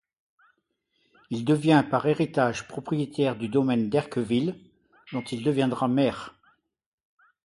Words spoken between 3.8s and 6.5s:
d'Herqueville dont il deviendra maire.